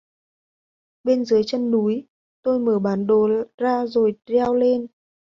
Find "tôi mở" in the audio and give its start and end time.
2.41-2.79